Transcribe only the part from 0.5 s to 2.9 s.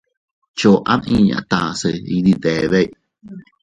Choʼo ama inña tase iydidebe.